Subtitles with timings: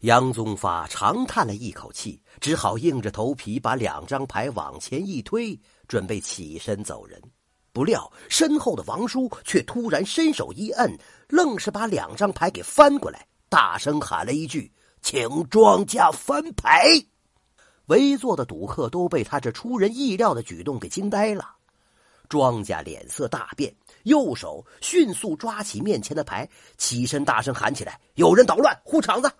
[0.00, 7.20] 杨宗发长叹了一口气，只好硬着头皮把两张牌往前一推，准备起身走人。
[7.72, 10.98] 不料身后的王叔却突然伸手一摁，
[11.28, 14.70] 愣是把两张牌给翻过来，大声喊了一句
[15.00, 16.86] ：“请庄家翻牌！”
[17.86, 21.54] 围坐的赌客都被他这出人意料的举动给惊呆了。
[22.28, 29.30] 庄家脸色大变，右手迅速抓起面前的牌，起身大声喊起来：“有人捣乱，护场子！”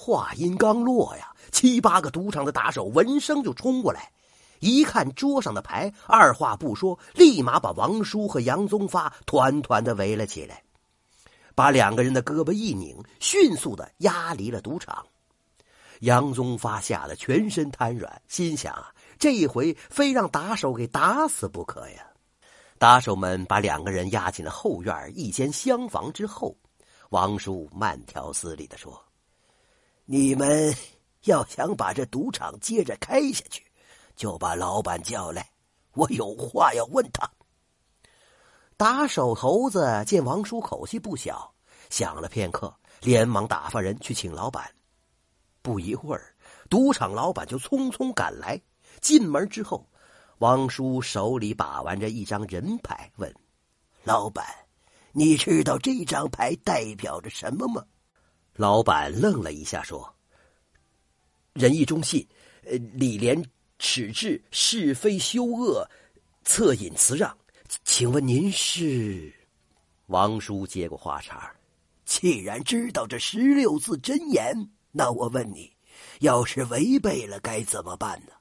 [0.00, 4.12] 话音刚落呀，七八个赌场的打手闻声就冲过来，
[4.60, 10.62] 一看桌上的牌，二话不说，立马把王叔和杨宗发团团的围了起来，
[11.56, 15.04] 把两个人的胳膊一拧，迅速的押离了赌场。
[16.02, 22.06] 杨宗发吓得全身瘫软，心想啊，这一回非让打手给打死不可呀！
[22.78, 26.56] 打手们把两个人押进了后院一间厢房之后，
[27.10, 29.07] 王叔慢条斯理的说。
[30.10, 30.74] 你们
[31.24, 33.62] 要想把这赌场接着开下去，
[34.16, 35.50] 就把老板叫来，
[35.92, 37.30] 我有话要问他。
[38.78, 41.52] 打手猴子见王叔口气不小，
[41.90, 44.74] 想了片刻，连忙打发人去请老板。
[45.60, 46.34] 不一会儿，
[46.70, 48.58] 赌场老板就匆匆赶来。
[49.02, 49.86] 进门之后，
[50.38, 53.30] 王叔手里把玩着一张人牌，问
[54.04, 54.42] ：“老板，
[55.12, 57.84] 你知道这张牌代表着什么吗？”
[58.58, 60.12] 老板愣了一下，说
[61.54, 62.26] ：“仁义忠信，
[62.64, 63.40] 呃，礼廉
[63.78, 65.88] 耻治，是非羞恶，
[66.44, 67.38] 恻隐辞让。
[67.84, 69.32] 请问您是？”
[70.06, 71.54] 王叔接过话茬
[72.04, 75.72] ：“既然知道这十六字真言，那我问你，
[76.18, 78.32] 要是违背了该怎么办呢？”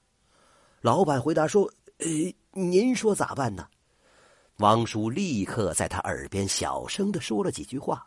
[0.82, 2.08] 老板回答说：“呃，
[2.54, 3.68] 您说咋办呢？”
[4.58, 8.04] 王叔立刻在他耳边小声的说了几句话，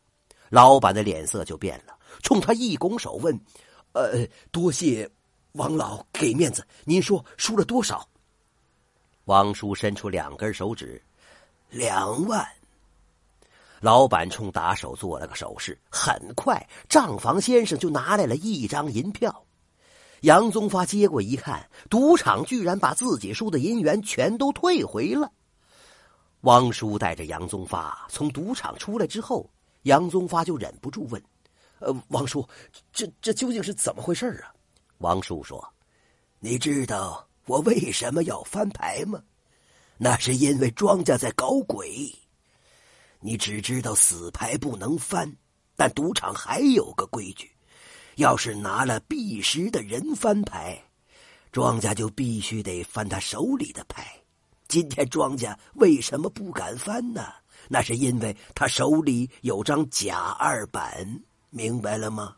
[0.48, 1.96] 老板的脸色就变了。
[2.22, 3.38] 冲他一拱手问
[3.92, 5.08] ：“呃，多谢
[5.52, 8.08] 王老给面子，您说输了多少？”
[9.26, 11.02] 王叔伸出两根手指
[11.70, 12.46] ：“两万。”
[13.80, 19.44] 老板冲打手做了个手势，很快账房先生就拿来了一张银票。
[20.20, 25.32] 杨宗发接过一看，赌场居然把自己输的银元全都退回了。
[26.42, 29.48] 王叔带着杨宗发从赌场出来之后，
[29.84, 31.22] 杨宗发就忍不住问。
[31.80, 32.46] 呃，王叔，
[32.92, 34.52] 这这究竟是怎么回事啊？
[34.98, 35.66] 王叔说
[36.38, 39.22] ：“你知道我为什么要翻牌吗？
[39.96, 42.14] 那是因为庄家在搞鬼。
[43.18, 45.34] 你只知道死牌不能翻，
[45.74, 47.50] 但赌场还有个规矩：
[48.16, 50.78] 要是拿了必时的人翻牌，
[51.50, 54.06] 庄家就必须得翻他手里的牌。
[54.68, 57.26] 今天庄家为什么不敢翻呢？
[57.68, 62.36] 那是因为他手里有张假二板。”明白了吗？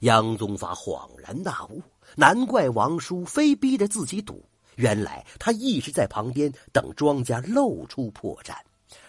[0.00, 1.80] 杨宗发恍然大悟，
[2.16, 4.44] 难怪王叔非逼着自己赌，
[4.76, 8.54] 原来他一直在旁边等庄家露出破绽，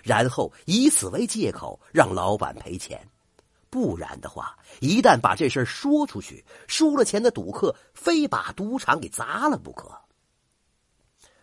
[0.03, 3.05] 然后以此为借口让老板赔钱。
[3.69, 9.91] 不然的话，一旦把这事说出去，输了钱的赌客非把赌场给砸了不可。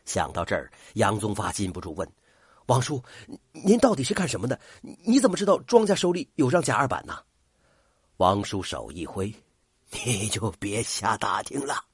[0.06, 2.10] 想到这儿，杨宗发禁不住问
[2.66, 3.02] ：“王叔，
[3.50, 4.58] 您到底是干什么的？
[5.04, 7.19] 你怎么知道庄家手里有张假二板呢？”
[8.22, 9.34] 王叔手一挥
[10.06, 11.84] ：“你就别瞎打听了，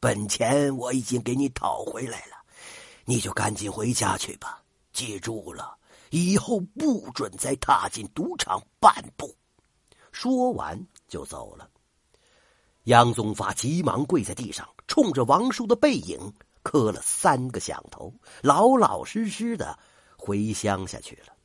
[0.00, 2.36] 本钱我已经给你讨回来了，
[3.04, 4.62] 你就赶紧回家去吧。
[4.94, 5.76] 记住了，
[6.08, 9.36] 以后不准再踏进赌场半步。”
[10.12, 11.68] 说完就走了。
[12.84, 16.32] 杨宗发急忙跪在地上，冲着王叔的背影
[16.62, 18.10] 磕了三个响头，
[18.40, 19.78] 老老实实的
[20.16, 21.35] 回乡下去了。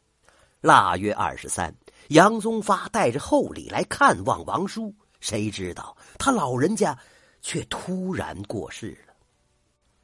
[0.61, 1.75] 腊月二十三。
[2.09, 6.97] 杨宗发带着厚礼来看望王叔，谁知道他老人家
[7.41, 9.13] 却突然过世了。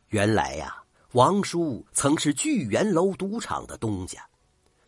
[0.07, 0.81] 原来呀，
[1.11, 4.25] 王叔曾是聚源楼赌场的东家。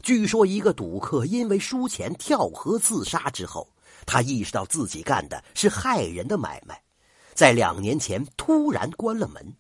[0.01, 3.69] 据说一个赌客因为输钱跳河自杀之后，
[4.05, 6.81] 他意识到自己干的是害人的买卖，
[7.33, 9.53] 在两年前突然关了门。